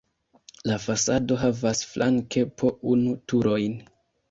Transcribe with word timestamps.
La 0.71 0.77
fasado 0.85 1.37
havas 1.41 1.83
flanke 1.91 2.47
po 2.63 2.73
unu 2.95 3.17
turojn. 3.29 3.81